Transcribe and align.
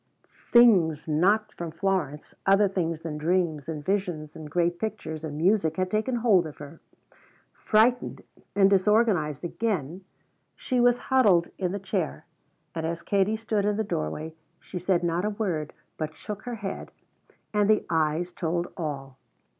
Things 0.51 1.07
not 1.07 1.51
from 1.51 1.69
Florence, 1.69 2.33
other 2.47 2.67
things 2.67 3.01
than 3.01 3.19
dreams 3.19 3.69
and 3.69 3.85
visions 3.85 4.35
and 4.35 4.49
great 4.49 4.79
pictures 4.79 5.23
and 5.23 5.37
music 5.37 5.77
had 5.77 5.91
taken 5.91 6.15
hold 6.15 6.47
of 6.47 6.57
her. 6.57 6.79
Frightened 7.53 8.23
and 8.55 8.67
disorganized 8.67 9.45
again, 9.45 10.03
she 10.55 10.79
was 10.79 10.97
huddled 11.13 11.49
in 11.59 11.71
the 11.71 11.77
chair, 11.77 12.25
and 12.73 12.83
as 12.83 13.03
Katie 13.03 13.37
stood 13.37 13.63
in 13.63 13.77
the 13.77 13.83
doorway 13.83 14.33
she 14.59 14.79
said 14.79 15.03
not 15.03 15.23
a 15.23 15.29
word, 15.29 15.71
but 15.97 16.15
shook 16.15 16.45
her 16.45 16.55
head, 16.55 16.91
and 17.53 17.69
the 17.69 17.85
eyes 17.91 18.31
told 18.31 18.73
all. 18.75 19.19